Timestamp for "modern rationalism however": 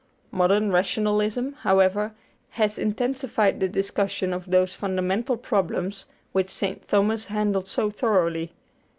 0.31-2.13